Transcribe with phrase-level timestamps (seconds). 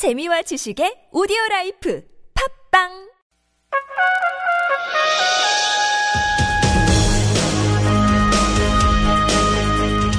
[0.00, 2.02] 재미와 지식의 오디오 라이프
[2.72, 2.88] 팟빵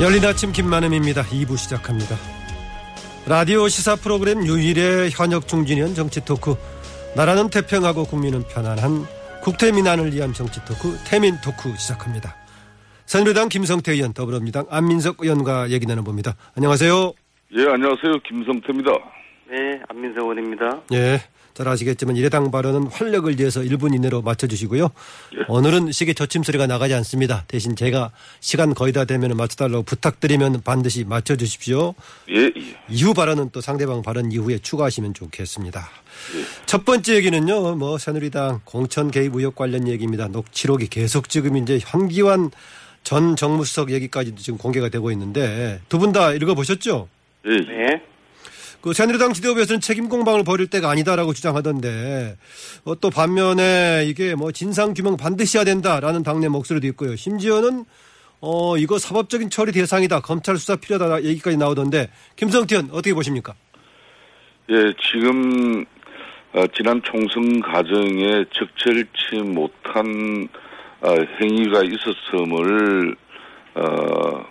[0.04, 1.24] 열린 아침 김만흠입니다.
[1.23, 2.15] 2부 시작합니다.
[3.25, 6.54] 라디오 시사 프로그램 유일의 현역 중진 의원 정치 토크.
[7.16, 9.05] 나라는 태평하고 국민은 편안한
[9.41, 12.36] 국태민안을 위한 정치 토크 태민 토크 시작합니다.
[13.07, 16.36] 새누리당 김성태 의원 더불어민주당 안민석 의원과 얘기 나눠봅니다.
[16.55, 17.13] 안녕하세요.
[17.57, 18.20] 예, 안녕하세요.
[18.27, 19.21] 김성태입니다.
[19.52, 20.81] 네, 안민석 의원입니다.
[20.93, 21.21] 예.
[21.54, 24.87] 잘 아시겠지만 이해당 발언은 활력을 위해서 1분 이내로 맞춰주시고요.
[25.50, 27.43] 오늘은 시계 저침 소리가 나가지 않습니다.
[27.50, 31.93] 대신 제가 시간 거의 다 되면 맞춰달라고 부탁드리면 반드시 맞춰주십시오.
[32.30, 32.52] 예, 예.
[32.88, 35.89] 이후 발언은 또 상대방 발언 이후에 추가하시면 좋겠습니다.
[36.66, 40.30] 첫 번째 얘기는요, 뭐 새누리당 공천 개입 의혹 관련 얘기입니다.
[40.30, 42.52] 녹취록이 계속 지금 이제 현기환
[43.03, 47.09] 전 정무수석 얘기까지도 지금 공개가 되고 있는데 두 분 다 읽어보셨죠?
[47.47, 47.58] 예, 예.
[47.88, 48.02] 네.
[48.81, 52.36] 그 새누리당 지도부에서는 책임 공방을 벌일 때가 아니다라고 주장하던데
[52.86, 57.16] 어, 또 반면에 이게 뭐 진상 규명 반드시 해야 된다라는 당내 목소리도 있고요.
[57.16, 57.86] 심지어는
[58.42, 60.22] 어 이거 사법적인 처리 대상이다.
[60.22, 63.54] 검찰 수사 필요하다 얘기까지 나오던데 김성태 의원 어떻게 보십니까?
[64.72, 65.86] 예, 지금
[66.54, 70.48] 어, 지난 총선 과정에 적절치 못한
[71.02, 73.16] 어, 행위가 있었음을
[73.76, 74.45] 어,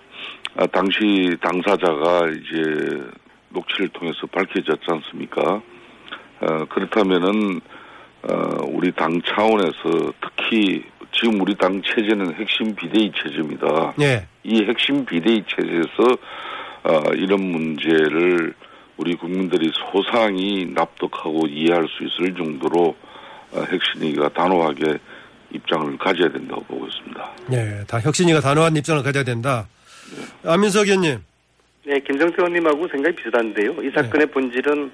[0.56, 3.00] 아, 당시 당사자가 이제
[3.51, 5.62] 녹취를 통해서 밝혀졌지 않습니까?
[6.41, 7.61] 어, 그렇다면은
[8.23, 13.95] 어, 우리 당 차원에서 특히 지금 우리 당 체제는 핵심 비대위 체제입니다.
[13.97, 14.27] 네.
[14.45, 16.17] 이 핵심 비대위 체제에서
[16.84, 18.55] 어, 이런 문제를
[18.97, 22.95] 우리 국민들이 소상히 납득하고 이해할 수 있을 정도로
[23.53, 24.98] 어, 핵심이가 단호하게
[25.53, 27.31] 입장을 가져야 된다고 보고 있습니다.
[27.48, 29.67] 네, 다 혁신이가 단호한 입장을 가져야 된다.
[30.45, 31.19] 안민석 의원님.
[31.84, 33.77] 네, 김성태 의원님하고 생각이 비슷한데요.
[33.83, 34.91] 이 사건의 본질은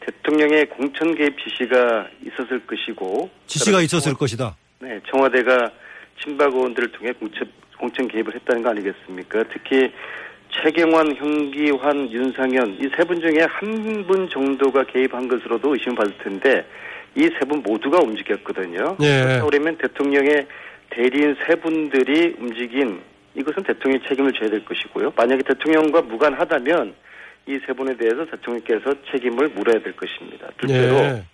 [0.00, 4.56] 대통령의 공천 개입 지시가 있었을 것이고 지시가 있었을 청와- 것이다.
[4.80, 5.70] 네, 청와대가
[6.22, 9.44] 친박 의원들을 통해 공천, 공천 개입을 했다는 거 아니겠습니까?
[9.52, 9.92] 특히
[10.62, 16.64] 최경환, 현기환, 윤상현 이 세 분 중에 한 분 정도가 개입한 것으로도 의심을 받을 텐데
[17.16, 18.96] 이 세 분 모두가 움직였거든요.
[19.00, 19.22] 예.
[19.22, 20.46] 그렇다고 그러면 대통령의
[20.90, 23.00] 대리인 세 분들이 움직인
[23.34, 25.12] 이것은 대통령이 책임을 져야 될 것이고요.
[25.16, 26.94] 만약에 대통령과 무관하다면
[27.46, 30.48] 이 세 분에 대해서 대통령께서 책임을 물어야 될 것입니다.
[30.58, 31.24] 둘째로 네.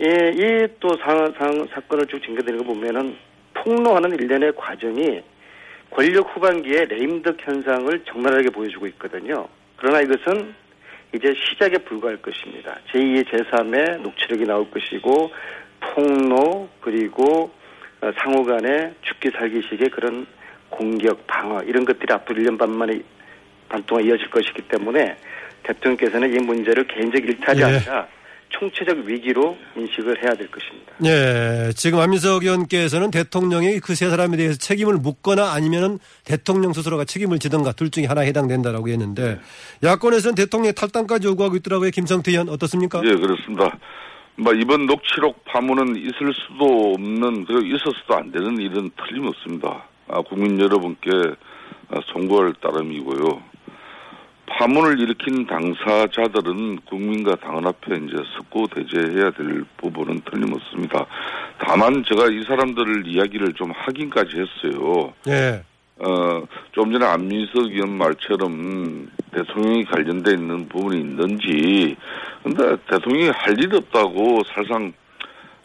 [0.00, 3.16] 예, 이또 상, 상, 사건을 쭉 징계되는 거 보면은
[3.54, 5.20] 폭로하는 일련의 과정이
[5.90, 9.48] 권력 후반기에 레임덕 현상을 적나라하게 보여주고 있거든요.
[9.76, 10.54] 그러나 이것은
[11.14, 12.78] 이제 시작에 불과할 것입니다.
[12.92, 15.30] 제2의 제3의 녹취록이 나올 것이고
[15.80, 17.50] 폭로 그리고
[18.00, 20.26] 어, 상호 간의 죽기 살기식의 그런
[20.70, 23.00] 공격, 방어 이런 것들이 앞으로 1년 반 만에
[23.68, 25.16] 반 동안 이어질 것이기 때문에
[25.62, 27.64] 대통령께서는 이 문제를 개인적 일탈이 예.
[27.64, 28.06] 아니라
[28.50, 30.92] 총체적 위기로 인식을 해야 될 것입니다.
[30.98, 37.38] 네, 지금 안민석 의원께서는 대통령이 그 세 사람에 대해서 책임을 묻거나 아니면은 대통령 스스로가 책임을
[37.40, 39.38] 지던가 둘 중에 하나에 해당된다라고 했는데
[39.82, 41.90] 야권에서는 대통령 탈당까지 요구하고 있더라고요.
[41.90, 43.02] 김성태 의원 어떻습니까?
[43.04, 43.76] 예, 그렇습니다.
[44.36, 49.84] 뭐 이번 녹취록 파문은 있을 수도 없는 그리고 있어서도 안 되는 일은 틀림없습니다.
[50.08, 51.10] 아, 국민 여러분께
[51.90, 53.42] 아, 송구할 따름이고요.
[54.50, 61.06] 파문을 일으킨 당사자들은 국민과 당원 앞에 이제 석고 대제해야 될 부분은 틀림없습니다.
[61.58, 65.12] 다만 제가 이 사람들을 이야기를 좀 하긴까지 했어요.
[65.26, 65.62] 네.
[66.00, 66.42] 어,
[66.72, 71.96] 좀 전에 안민석 의원 말처럼 대통령이 관련돼 있는 부분이 있는지,
[72.42, 74.92] 근데 대통령이 할 일 없다고 사실상,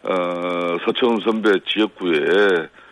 [0.02, 2.83] 어, 서청원 선배 지역구에 어,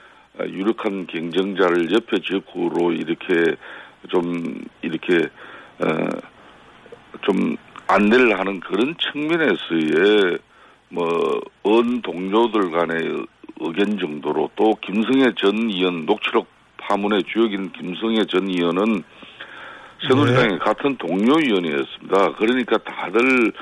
[0.49, 3.57] 유력한 경쟁자를 옆에 지역구로 이렇게
[4.09, 5.29] 좀, 이렇게,
[5.79, 6.09] 어,
[7.23, 10.39] 좀 안내를 하는 그런 측면에서의
[10.89, 13.27] 뭐, 언 동료들 간의
[13.61, 16.47] 의견 정도로 또 김성애 전 의원 녹취록
[16.79, 19.05] 파문의 주역인 김성애 전 의원은
[20.09, 22.33] 새누리당의 같은 동료 의원이었습니다.
[22.33, 23.53] 그러니까 다들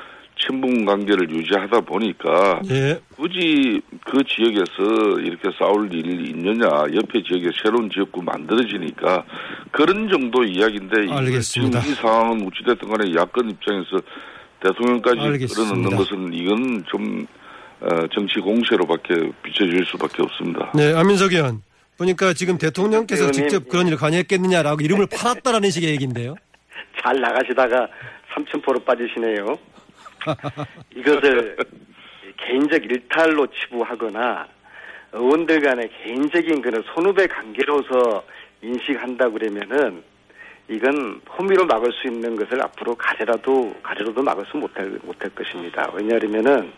[0.41, 2.99] 친분 관계를 유지하다 보니까 예.
[3.17, 9.25] 굳이 그 지역에서 이렇게 싸울 일이 있느냐 옆에 지역에 새로운 지역구 만들어지니까
[9.71, 11.81] 그런 정도 이야기인데 알겠습니다.
[11.81, 13.97] 지금 이 상황은 어찌됐든 간에 야권 입장에서
[14.63, 15.75] 대통령까지 알겠습니다.
[15.75, 17.27] 끌어넣는 것은 이건 좀
[17.81, 20.71] 어, 정치 공세로밖에 비춰질 수밖에 없습니다.
[20.75, 21.63] 네, 안민석 의원.
[21.97, 23.31] 보니까 지금 대통령께서.
[23.31, 26.35] 직접 그런 일을 관여했겠느냐라고 이름을 팔았다라는 식의 얘기인데요.
[27.03, 27.89] 잘 나가시다가
[28.41, 29.59] 삼천포로 빠지시네요.
[30.95, 31.57] 이것을
[32.37, 34.49] 개인적 일탈로 치부하거나
[35.13, 38.25] 의원들 간의 개인적인 그런 선후배 관계로서
[38.63, 40.03] 인식한다 그러면은
[40.69, 45.91] 이건 호미로 막을 수 있는 것을 앞으로 가래라도 가래로도 막을 수 못할 못할 것입니다.
[45.95, 46.73] 왜냐하면은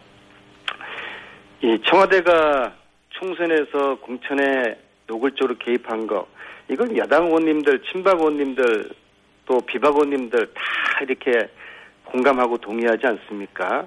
[1.61, 2.73] 이 청와대가
[3.11, 6.26] 총선에서 공천에 노골적으로 개입한 거
[6.70, 8.91] 이건 야당 의원님들, 친박 의원님들
[9.47, 10.62] 또 비박 의원님들 다
[11.03, 11.49] 이렇게
[12.05, 13.87] 공감하고 동의하지 않습니까?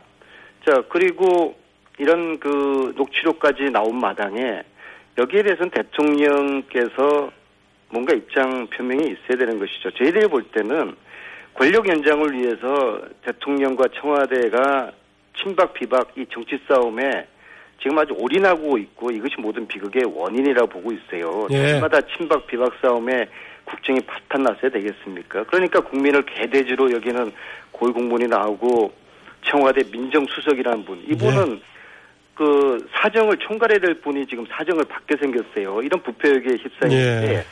[0.65, 1.55] 자 그리고
[1.97, 4.63] 이런 그 녹취록까지 나온 마당에
[5.17, 7.31] 여기에 대해서는 대통령께서
[7.89, 9.91] 뭔가 입장 표명이 있어야 되는 것이죠.
[9.91, 10.95] 저희들이 볼 때는
[11.53, 14.91] 권력 연장을 위해서 대통령과 청와대가
[15.37, 17.27] 친박 비박 이 정치 싸움에
[17.81, 21.47] 지금 아주 올인하고 있고 이것이 모든 비극의 원인이라고 보고 있어요.
[21.51, 21.73] 예.
[21.73, 23.29] 때마다 친박 비박 싸움에
[23.65, 25.43] 국정이 파탄 났어야 되겠습니까?
[25.45, 27.31] 그러니까 국민을 개돼지로 여기는
[27.71, 28.93] 고위공무원이 나오고
[29.41, 31.61] 청와대 민정수석이라는 분 이분은
[32.35, 35.81] 그 사정을 총괄해야 될 분이 지금 사정을 받게 생겼어요.
[35.81, 37.45] 이런 부패욕에 휩싸이는데 예.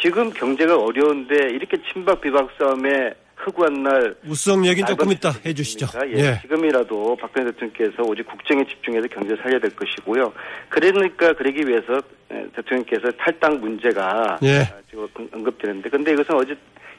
[0.00, 3.14] 지금 경제가 어려운데 이렇게 친박 비박 싸움에
[3.48, 5.86] 흑우한 날 우수성 얘기는 조금 새지 해주시죠.
[6.06, 6.38] 예, 예.
[6.42, 10.32] 지금이라도 박근혜 대통령께서 오직 국정에 집중해서 경제 살려야 될 것이고요.
[10.68, 12.00] 그러니까 그러기 위해서
[12.30, 14.60] 에, 대통령께서 탈당 문제가 예.
[14.60, 16.56] 아, 지금 언- 언급되는데, 근데 이것은 어제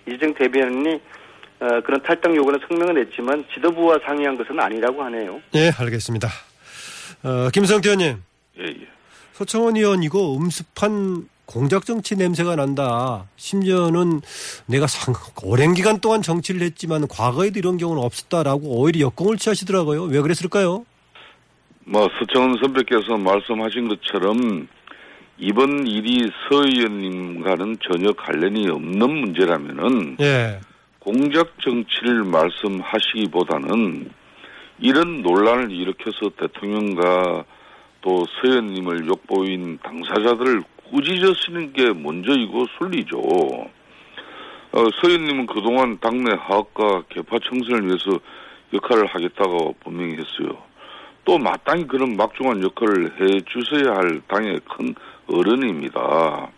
[0.07, 0.99] 이재정 대변인이
[1.61, 5.41] 어, 그런 탈당 요구는 성명을 냈지만 지도부와 상의한 것은 아니라고 하네요.
[5.55, 6.29] 예, 알겠습니다.
[7.23, 8.23] 어, 김성태 의원님,
[8.59, 8.87] 예, 예.
[9.33, 13.25] 서청원 의원 이거 음습한 공작 정치 냄새가 난다.
[13.35, 14.21] 심지어는
[14.67, 20.03] 내가 상, 오랜 기간 동안 정치를 했지만 과거에도 이런 경우는 없었다라고 오히려 역공을 취하시더라고요.
[20.03, 20.85] 왜 그랬을까요?
[21.85, 24.67] 뭐 서청원 선배께서 말씀하신 것처럼
[25.39, 30.59] 이번 일이 서 의원님과는 전혀 관련이 없는 문제라면은 예.
[30.99, 34.11] 공작 정치를 말씀하시기보다는
[34.81, 37.43] 이런 논란을 일으켜서 대통령과
[38.01, 43.19] 또 서현님을 욕보인 당사자들을 꾸짖으시는 게 먼저이고 순리죠.
[44.71, 48.19] 어, 서현님은 그동안 당내 하학과 개파 청산을 위해서
[48.73, 50.57] 역할을 하겠다고 분명히 했어요.
[51.25, 54.93] 또 마땅히 그런 막중한 역할을 해 주셔야 할 당의 큰
[55.27, 56.49] 어른입니다.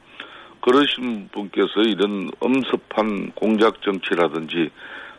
[0.62, 4.70] 그러신 분께서 이런 엄습한 공작 정치라든지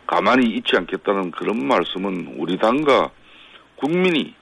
[0.07, 3.11] 가만히 있지 않겠다는 그런 말씀은 우리 당과
[3.77, 4.35] 국민이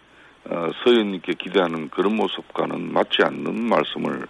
[0.44, 4.26] 어, 서현님께 기대하는 그런 모습과는 맞지 않는 말씀을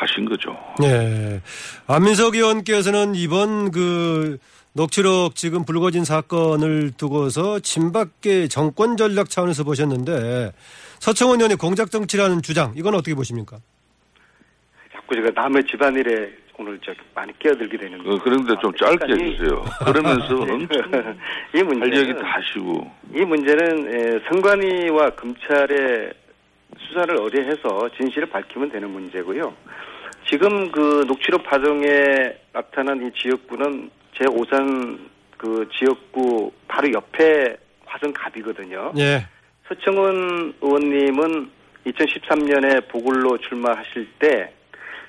[0.00, 0.56] 하신 거죠.
[0.84, 1.40] 예.
[1.86, 4.38] 안민석 의원께서는 이번 그
[4.72, 10.52] 녹취록 지금 불거진 사건을 두고서 친박계 정권 전략 차원에서 보셨는데
[11.00, 13.58] 서청원 의원의 공작 정치라는 주장 이건 어떻게 보십니까?
[14.92, 16.30] 자꾸 제가 남의 집안일에
[16.60, 19.64] 오늘 저 많이 끼어들게 되는 어, 그런데 좀 짧게 그러니까 이- 해주세요.
[19.84, 20.68] 그러면서 엄청
[21.54, 22.90] 이할 문제는 얘기 다 하시고.
[23.14, 26.12] 이 문제는 에, 선관위와 검찰의
[26.86, 29.54] 수사를 의뢰해서 진실을 밝히면 되는 문제고요.
[30.26, 31.86] 지금 그 녹취록 파동에
[32.52, 34.98] 나타난 이 지역구는 제5산
[35.36, 38.92] 그 지역구 바로 옆에 화성갑이거든요.
[38.98, 39.26] 예.
[39.68, 41.50] 서청원 의원님은
[41.86, 44.52] 2013년에 보궐로 출마하실 때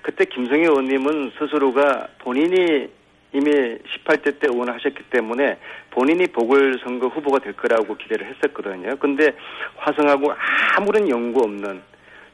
[0.01, 2.89] 그때 김성희 의원님은 스스로가 본인이
[3.31, 5.57] 이미 18대 때 의원을 하셨기 때문에
[5.91, 8.95] 본인이 보궐선거 후보가 될 거라고 기대를 했었거든요.
[8.97, 9.35] 근데
[9.77, 10.33] 화성하고
[10.75, 11.81] 아무런 연고 없는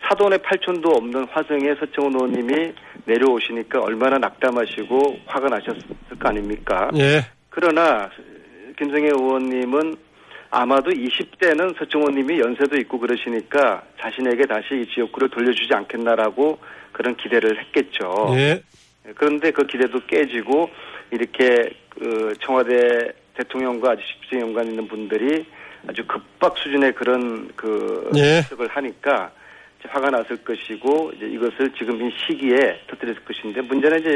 [0.08, 2.74] 사돈의 팔촌도 없는 화성에 서청원 의원님이
[3.06, 5.82] 내려오시니까 얼마나 낙담하시고 화가 나셨을
[6.20, 6.90] 거 아닙니까?
[6.96, 7.22] 예.
[7.50, 8.10] 그러나
[8.78, 9.96] 김성애 의원님은
[10.52, 16.60] 아마도 20대는 서청원 님이 연세도 있고 그러시니까 자신에게 다시 이 지역구를 돌려주지 않겠나라고
[16.92, 18.28] 그런 기대를 했겠죠.
[18.36, 18.62] 예.
[19.16, 20.70] 그런데 그 기대도 깨지고
[21.12, 25.46] 이렇게 그 청와대 대통령과 아주 직접 연관 있는 분들이
[25.88, 28.38] 아주 급박 수준의 그런 그 예.
[28.38, 29.32] 해석을 하니까
[29.80, 34.10] 이제 화가 났을 것이고 이제 이것을 지금 이 시기에 터뜨렸을 것인데 문제는 이제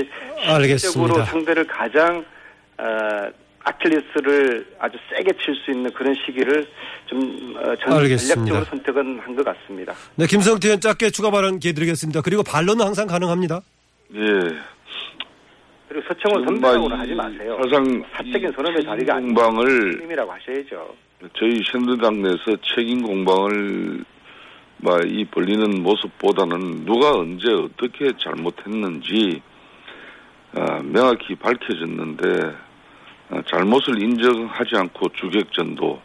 [0.45, 0.77] 알겠습니다.
[0.77, 2.25] 실질적으로 상대를 가장
[2.77, 3.29] 어,
[3.63, 6.65] 아킬레스를 아주 세게 칠 수 있는 그런 시기를
[7.07, 7.89] 좀 어, 전.
[7.91, 9.93] 전략적으로 선택은 한 것 같습니다.
[10.15, 12.21] 네, 김성태 의원 짧게 추가 발언 기회 드리겠습니다.
[12.21, 13.61] 그리고 반론은 항상 가능합니다.
[14.15, 14.19] 예.
[15.89, 17.59] 그리고 서청원 선배라고는 이 하지 마세요.
[17.63, 20.95] 사상 사적인 선언의 자리가 아닌 공방을 님이라고 하셔야죠.
[21.38, 24.05] 저희 새누리당 내에서 책임 공방을
[24.77, 29.41] 막이 벌리는 모습보다는 누가 언제 어떻게 잘못했는지
[30.55, 32.55] 아, 명확히 밝혀졌는데
[33.31, 36.01] 아, 잘못을 인정하지 않고 주객전도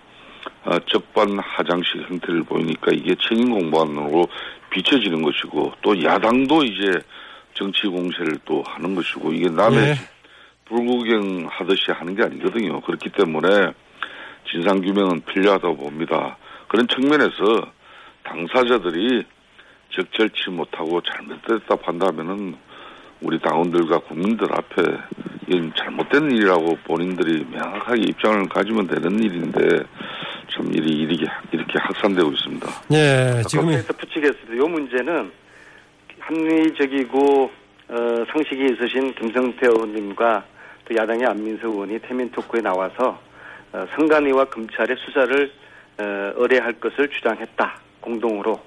[0.65, 4.27] 아, 적반하장식 형태를 보이니까 이게 책임 공방으로
[4.71, 6.91] 비춰지는 것이고 또 야당도 이제
[7.55, 9.95] 정치 공세를 또 하는 것이고 이게 남의 예.
[10.65, 12.81] 불구경 하듯이 하는 게 아니거든요.
[12.81, 13.73] 그렇기 때문에
[14.51, 16.37] 진상규명은 필요하다고 봅니다.
[16.69, 17.73] 그런 측면에서
[18.25, 19.25] 당사자들이
[19.91, 22.57] 적절치 못하고 잘못됐다 판다면은
[23.21, 24.83] 우리 당원들과 국민들 앞에
[25.49, 29.85] 이건 잘못된 일이라고 본인들이 명확하게 입장을 가지면 되는 일인데
[30.51, 32.67] 참 일이 이렇게 이렇게 확산되고 있습니다.
[32.93, 34.55] 예, 지금 거기에서 붙이겠습니다.
[34.55, 35.31] 이 문제는
[36.19, 37.51] 합리적이고
[37.89, 37.97] 어,
[38.33, 40.45] 상식이 있으신 김성태 의원님과
[40.87, 43.21] 또 야당의 안민석 의원이 태민 토크에 나와서 어,
[43.97, 45.53] 선관위와 검찰의 수사를
[45.99, 47.81] 어, 의뢰할 것을 주장했다.
[48.01, 48.61] 공동으로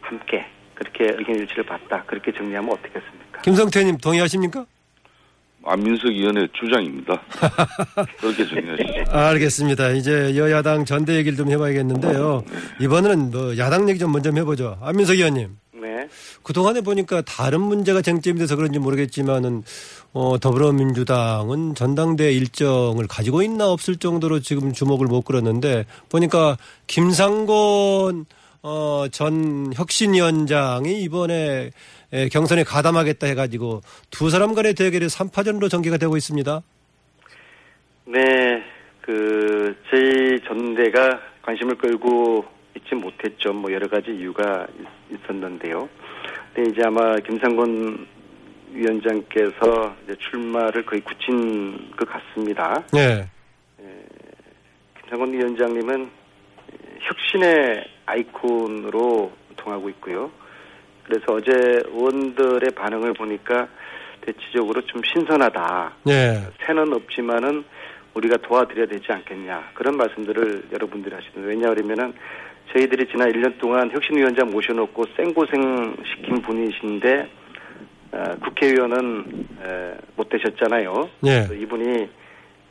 [0.00, 0.44] 함께
[0.74, 2.02] 그렇게 의견 일치를 봤다.
[2.06, 3.42] 그렇게 정리하면 어떻겠습니까?
[3.42, 4.66] 김성태님 동의하십니까?
[5.66, 7.22] 안민석 의원의 주장입니다.
[8.20, 9.10] 그렇게 정리하시죠.
[9.16, 9.90] 알겠습니다.
[9.90, 12.42] 이제 여야당 전대 얘기를 좀 해봐야겠는데요.
[12.80, 14.78] 이번에는 뭐 야당 얘기 좀 먼저 해보죠.
[14.82, 15.56] 안민석 의원님.
[16.04, 16.40] 네.
[16.42, 19.62] 그동안에 보니까 다른 문제가 쟁점이 돼서 그런지 모르겠지만은
[20.12, 26.56] 어, 더불어민주당은 전당대 일정을 가지고 있나 없을 정도로 지금 주목을 못 끌었는데 보니까
[26.86, 28.26] 김상곤
[28.62, 31.70] 어, 전 혁신위원장이 이번에
[32.12, 36.62] 에, 경선에 가담하겠다 해가지고 두 사람 간의 대결이 3파전으로 전개가 되고 있습니다.
[38.06, 38.62] 네,
[39.02, 42.44] 그, 저희 전대가 관심을 끌고
[42.76, 43.52] 있지 못했죠.
[43.52, 44.66] 뭐 여러 가지 이유가
[45.10, 45.88] 있- 있었는데요.
[46.54, 48.06] 근데 이제 아마 김상곤
[48.72, 52.82] 위원장께서 이제 출마를 거의 굳힌 것 같습니다.
[52.92, 53.28] 네.
[55.00, 56.10] 김상곤 위원장님은
[57.00, 60.30] 혁신의 아이콘으로 통하고 있고요.
[61.04, 61.52] 그래서 어제
[61.86, 63.68] 의원들의 반응을 보니까
[64.22, 65.92] 대체적으로 좀 신선하다.
[66.06, 66.40] 네.
[66.66, 67.64] 새는 없지만은
[68.14, 72.14] 우리가 도와드려야 되지 않겠냐 그런 말씀들을 여러분들이 하시는 왜냐하면은
[72.72, 77.28] 저희들이 지난 1년 동안 혁신위원장 모셔놓고 생고생 시킨 분이신데
[78.12, 81.10] 어, 국회의원은 에, 못 되셨잖아요.
[81.20, 81.46] 네.
[81.46, 82.08] 그래서 이분이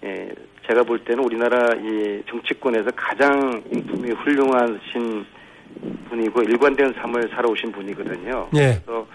[0.04, 0.30] 에,
[0.68, 5.26] 제가 볼 때는 우리나라 이 정치권에서 가장 인품이 훌륭하신
[6.10, 8.50] 분이고 일관된 삶을 살아오신 분이거든요.
[8.54, 8.82] 네.
[8.86, 9.08] 그래서 어,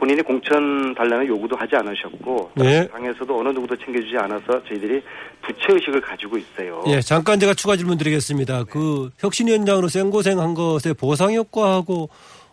[0.00, 2.88] 본인이 공천 달라는 요구도 하지 않으셨고 네.
[2.88, 5.02] 당에서도 어느 누구도 챙겨주지 않아서 저희들이
[5.42, 6.82] 부채 의식을 가지고 있어요.
[6.86, 8.64] 예, 잠깐 제가 추가 질문 드리겠습니다.
[8.64, 12.08] 그 혁신위원장으로 생고생한 것에 보상 효과하고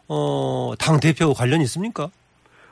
[0.09, 2.09] 어, 당 대표하고 관련이 있습니까?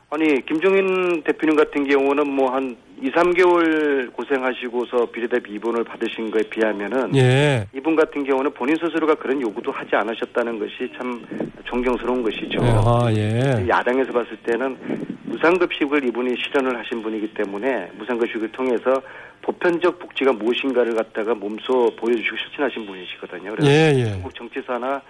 [0.09, 7.15] 아니 김종인 대표님 같은 경우는 뭐 한 2, 3개월 고생하시고서 비례대표 2번을 받으신 거에 비하면은
[7.15, 7.67] 예.
[7.73, 11.25] 이분 같은 경우는 본인 스스로가 그런 요구도 하지 않으셨다는 것이 참
[11.65, 12.61] 존경스러운 것이죠.
[12.61, 13.67] 네, 아, 예.
[13.67, 14.77] 야당에서 봤을 때는
[15.23, 19.01] 무상급식을 이분이 실현을 하신 분이기 때문에 무상급식을 통해서
[19.41, 23.51] 보편적 복지가 무엇인가를 갖다가 몸소 보여주시고 실천하신 분이시거든요.
[23.55, 24.09] 그래서 예, 예.
[24.11, 25.01] 한국 정치사나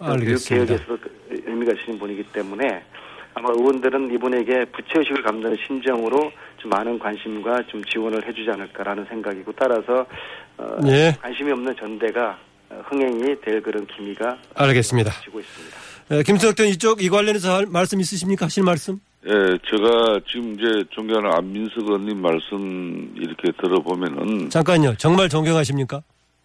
[0.00, 0.66] 알겠습니다.
[0.66, 0.98] 교육 개혁에서
[1.46, 2.82] 의미가 있으신 분이기 때문에
[3.38, 10.04] 아마 의원들은 이분에게 부채의식을 감는 심정으로 좀 많은 관심과 좀 지원을 해주지 않을까라는 생각이고 따라서
[10.56, 11.16] 어, 예.
[11.22, 12.36] 관심이 없는 전대가
[12.68, 15.12] 어, 흥행이 될 그런 기미가 알겠습니다.
[15.22, 15.76] 지고 있습니다.
[16.10, 18.46] 예, 김석현 이쪽 이 관련해서 할 말씀 있으십니까?
[18.46, 18.98] 하실 말씀?
[19.26, 24.96] 예, 제가 지금 이제 존경하는 안민석 의원님 말씀 이렇게 들어보면은 잠깐요.
[24.96, 26.02] 정말 존경하십니까?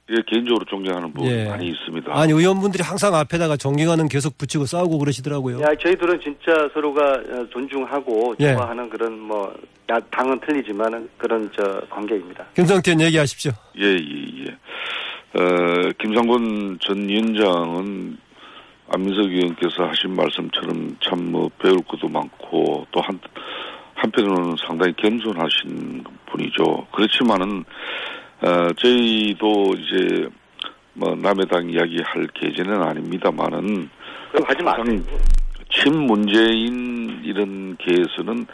[0.09, 1.45] 예, 개인적으로 존경하는 부분이 예.
[1.47, 2.11] 많이 있습니다.
[2.13, 5.61] 아니 의원분들이 항상 앞에다가 존경하는 계속 붙이고 싸우고 그러시더라고요.
[5.61, 8.53] 야, 저희들은 진짜 서로가 어, 존중하고 예.
[8.53, 9.53] 좋아하는 그런 뭐
[9.89, 12.45] 야, 당은 틀리지만 그런 저 관계입니다.
[12.55, 13.53] 김성태 얘기하십시오.
[13.79, 15.39] 예, 예, 예.
[15.39, 18.17] 어, 김상곤 전 위원장은
[18.89, 23.17] 안민석 의원께서 하신 말씀처럼 참 뭐 배울 것도 많고 또 한,
[23.95, 26.85] 한편으로는 상당히 겸손하신 분이죠.
[26.93, 27.63] 그렇지만은,
[28.43, 30.27] 어, 저희도 이제
[30.93, 33.89] 뭐 남의 당 이야기할 계제는 아닙니다만은
[34.31, 35.01] 그럼 하지 마세요.
[35.71, 38.45] 친문재인 이런 계에서는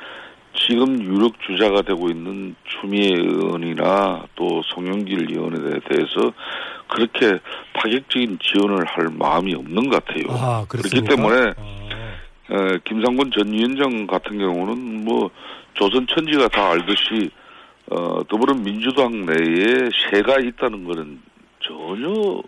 [0.53, 6.31] 지금 유력 주자가 되고 있는 추미애 의원이나 또 송영길 의원에 대해서
[6.87, 7.39] 그렇게
[7.73, 10.23] 파격적인 지원을 할 마음이 없는 것 같아요.
[10.29, 11.01] 아, 그렇기?
[11.01, 15.29] 때문에 아, 에, 김상곤 전 위원장 같은 경우는 뭐
[15.73, 17.29] 조선 천지가 다 알듯이
[17.91, 21.19] 어, 더불어민주당 내에 세가 있다는 것은
[21.61, 22.41] 전혀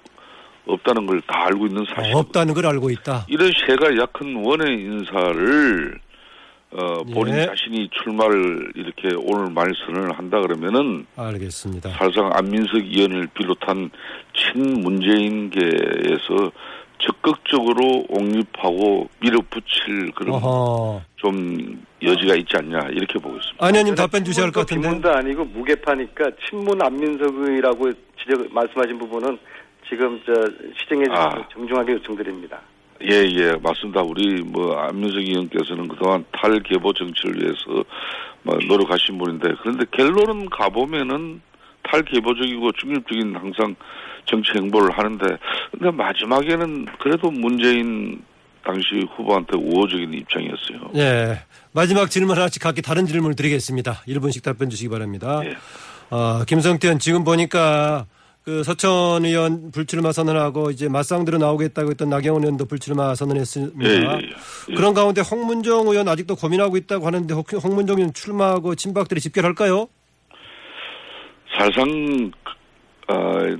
[0.67, 2.13] 없다는 걸 다 알고 있는 사실.
[2.15, 3.25] 없다는 걸 알고 있다.
[3.27, 5.99] 이런 세가 약한 원외 인사를
[6.73, 7.45] 어, 본인 예.
[7.47, 11.89] 자신이 출마를 이렇게 오늘 말선을 한다 그러면은 알겠습니다.
[11.89, 13.89] 사실상 안민석 의원을 비롯한
[14.35, 16.51] 친문재인계에서
[17.01, 21.01] 적극적으로 옹립하고 밀어붙일 그런 어허.
[21.17, 23.65] 좀 여지가 있지 않냐 이렇게 보고 있습니다.
[23.65, 24.87] 안 의원님 답변 주셔야 할 것 같은데.
[24.87, 29.37] 비문도 아니고 무게파니까 친문 안민석이라고 지적 말씀하신 부분은
[29.89, 30.33] 지금 저
[30.79, 31.47] 시정해 주셔서 아.
[31.53, 32.59] 정중하게 요청드립니다.
[33.03, 34.01] 예, 예, 맞습니다.
[34.03, 37.83] 우리 뭐 안민석 의원께서는 그동안 탈개보 정치를 위해서
[38.43, 41.41] 뭐 노력하신 분인데 그런데 결론은 가보면은
[41.83, 43.75] 탈개보적이고 중립적인 항상
[44.25, 45.25] 정치 행보를 하는데
[45.71, 48.21] 근데 마지막에는 그래도 문재인
[48.63, 50.91] 당시 후보한테 우호적인 입장이었어요.
[50.95, 51.39] 예.
[51.73, 54.03] 마지막 질문 하나씩 각기 다른 질문을 드리겠습니다.
[54.07, 55.41] 1분씩 답변 주시기 바랍니다.
[55.45, 55.55] 예.
[56.11, 58.05] 어, 김성태 의원 지금 보니까
[58.43, 63.83] 그 서천 의원 불출마 선언하고 이제 맞상대로 나오겠다고 했던 나경원 의원도 불출마 선언했습니다.
[63.83, 64.29] 예, 예,
[64.69, 64.73] 예.
[64.75, 69.87] 그런 가운데 홍문정 의원 아직도 고민하고 있다고 하는데 혹- 홍문정 의원 출마하고 친박들이 집결할까요?
[71.61, 72.31] 사실상
[73.07, 73.57] 아,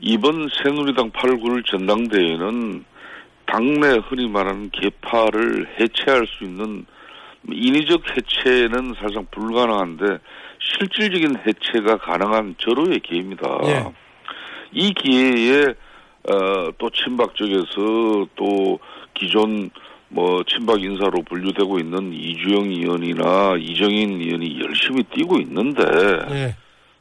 [0.00, 2.84] 이번 새누리당 8, 9일 전당대회는
[3.46, 6.84] 당내 흔히 말하는 개파를 해체할 수 있는
[7.48, 10.18] 인위적 해체는 사실상 불가능한데
[10.58, 13.58] 실질적인 해체가 가능한 절호의 기회입니다.
[13.66, 13.84] 예.
[14.72, 15.62] 이 기회에
[16.30, 18.80] 어, 또 친박 쪽에서 또
[19.14, 19.70] 기존
[20.08, 25.84] 뭐 친박 인사로 분류되고 있는 이주영 의원이나 이정인 의원이 열심히 뛰고 있는데
[26.30, 26.56] 예.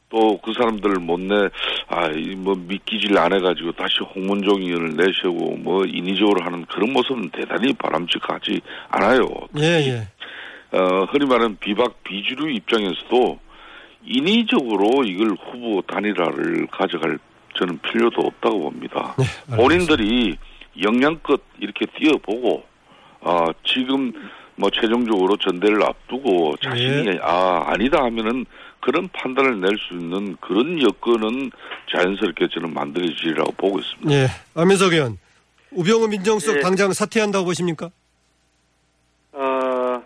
[0.10, 1.50] 또 그 사람들 못내
[1.88, 8.62] 아뭐 믿기질 안 해가지고 다시 홍문종 의원을 내세우고 뭐 인위적으로 하는 그런 모습은 대단히 바람직하지
[8.90, 9.26] 않아요.
[9.60, 10.08] 예, 예.
[10.78, 13.40] 어, 흔히 말하는 비박 비주류 입장에서도
[14.06, 17.20] 인위적으로 이걸 후보 단일화를 가져갈
[17.58, 19.16] 저는 필요도 없다고 봅니다.
[19.18, 19.58] 네.
[19.58, 20.38] 본인들이
[20.82, 22.64] 역량껏 이렇게 뛰어보고
[23.22, 24.14] 아 지금
[24.58, 27.20] 뭐 최종적으로 전대를 앞두고 자신이 예.
[27.22, 28.46] 아 아니다 하면은
[28.80, 31.52] 그런 판단을 낼 수 있는 그런 여건은
[31.92, 34.12] 자연스럽게 저는 만들어지리라고 보고 있습니다.
[34.12, 34.28] 예.
[34.56, 35.18] 안민석 의원.
[35.72, 36.60] 우병우 민정수석 예.
[36.62, 37.92] 당장 사퇴한다고 보십니까?
[39.34, 40.02] 어,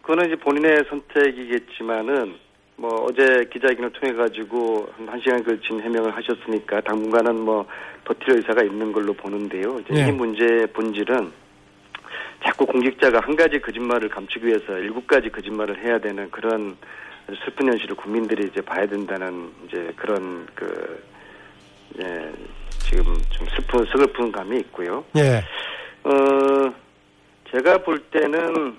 [0.00, 2.34] 그거는 이제 본인의 선택이겠지만은
[2.76, 7.66] 뭐 어제 기자회견을 통해 가지고 한, 한 시간 걸친 해명을 하셨으니까 당분간은 뭐
[8.04, 9.80] 버틸 의사가 있는 걸로 보는데요.
[9.80, 10.08] 이제 네.
[10.08, 11.32] 이 문제의 본질은
[12.44, 16.76] 자꾸 공직자가 한 가지 거짓말을 감추기 위해서 일곱 가지 거짓말을 해야 되는 그런
[17.44, 21.02] 슬픈 현실을 국민들이 이제 봐야 된다는 이제 그런 그
[22.00, 22.32] 예,
[22.78, 25.04] 지금 좀 슬픈 서글픈 감이 있고요.
[25.16, 25.42] 예.
[26.04, 26.72] 어,
[27.50, 28.76] 제가 볼 때는,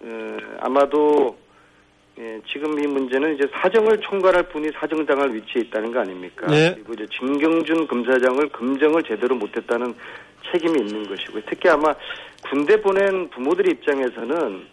[0.00, 1.36] 어, 아마도,
[2.18, 6.46] 예, 지금 이 문제는 이제 사정을 총괄할 분이 사정당할 위치에 있다는 거 아닙니까?
[6.46, 6.74] 네.
[6.74, 9.94] 그리고 이제 진경준 검사장을 검정을 제대로 못했다는
[10.52, 11.94] 책임이 있는 것이고, 특히 아마
[12.48, 14.66] 군대 보낸 부모들 입장에서는,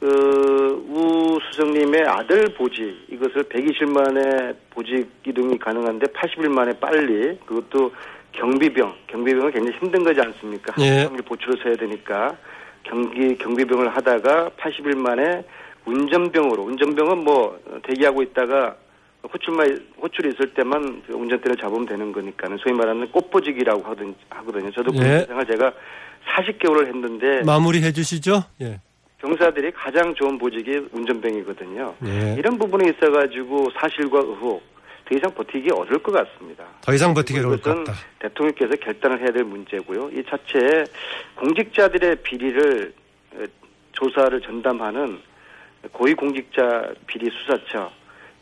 [0.00, 7.92] 그, 우 수석님의 아들 보직, 이것을 120일 만에 보직 이동이 가능한데 80일 만에 빨리, 그것도
[8.32, 10.74] 경비병, 경비병은 굉장히 힘든 거지 않습니까?
[10.80, 11.04] 예.
[11.04, 12.36] 을 보초로 서야 되니까
[12.82, 15.44] 경기 경비병을 하다가 80일 만에
[15.84, 18.76] 운전병으로 운전병은 뭐 어, 대기하고 있다가
[19.22, 24.70] 호출만 호출이 있을 때만 그 운전대를 잡으면 되는 거니까는 소위 말하는 꽃보직이라고 하거든, 하거든요.
[24.72, 24.98] 저도 예.
[25.20, 25.72] 그 생활 제가
[26.36, 28.44] 40개월을 했는데 마무리해 주시죠.
[28.60, 28.80] 예.
[29.18, 31.94] 병사들이 가장 좋은 보직이 운전병이거든요.
[32.06, 32.34] 예.
[32.38, 34.62] 이런 부분에 있어가지고 사실과 의혹
[35.04, 36.64] 더 이상 버티기 어려울 것 같습니다.
[36.80, 37.92] 더 이상 버티기 어려울 것 같다.
[38.18, 40.10] 대통령께서 결단을 해야 될 문제고요.
[40.10, 40.84] 이 자체에
[41.36, 42.92] 공직자들의 비리를
[43.38, 43.46] 에,
[43.92, 45.20] 조사를 전담하는
[45.92, 47.90] 고위공직자 비리 수사처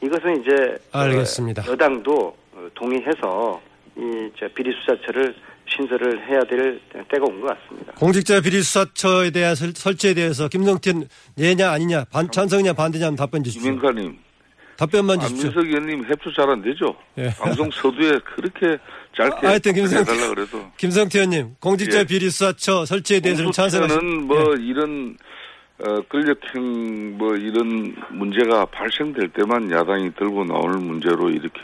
[0.02, 1.62] 이것은 이제 알겠습니다.
[1.62, 3.60] 어, 여당도 어, 동의해서
[3.96, 5.34] 이저 비리 수사처를
[5.68, 7.92] 신설을 해야 될 때가 온 것 같습니다.
[7.92, 10.92] 공직자 비리 수사처에 대한 설- 설치에 대해서 김성태
[11.38, 13.70] 예냐 아니냐 반, 찬성이냐 반대냐 한번 답변 주십시오.
[13.70, 14.18] 김인카님,
[14.76, 15.50] 답변만 주십시오.
[15.50, 16.96] 안민석 의원님 협조 잘 안 되죠?
[17.18, 17.28] 예.
[17.38, 18.78] 방송 서두에 그렇게
[19.16, 20.70] 짧게 아, 하여튼 김성태- 해달라 그래도.
[20.76, 22.04] 김성태 의원님 공직자 예.
[22.04, 25.16] 비리 수사처 설치에 대해서는 찬성하시 공수처는 뭐 이런
[25.86, 31.60] 어, 끌력형 뭐 이런 문제가 발생될 때만 야당이 들고 나올 문제로 이렇게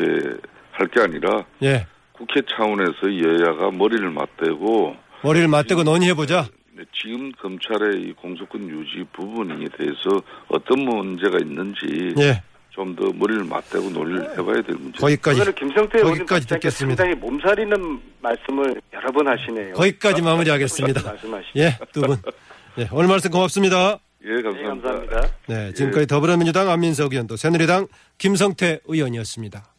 [0.73, 1.87] 할 게 아니라 예.
[2.13, 6.47] 국회 차원에서 여야가 머리를 맞대고 머리를 맞대고 논의해 보자.
[6.93, 12.43] 지금 검찰의 이 공소권 유지 부분에 대해서 어떤 문제가 있는지 예.
[12.71, 14.99] 좀더 머리를 맞대고 논의를 해봐야 될 문제.
[14.99, 17.05] 거기까지 오늘은 김성태 거기까지 듣겠습니다.
[17.05, 19.73] 상당히 몸살이는 말씀을 여러 번 하시네요.
[19.75, 21.03] 거기까지 마무리하겠습니다.
[21.03, 21.59] 말씀하시죠.
[21.59, 22.17] 예, 두 분.
[22.79, 23.99] 예, 오늘 말씀 고맙습니다.
[24.27, 24.89] 예, 네, 감사합니다.
[24.89, 25.37] 감사합니다.
[25.47, 27.87] 네, 지금까지 더불어민주당 안민석 의원 또 새누리당
[28.19, 29.76] 김성태 의원이었습니다.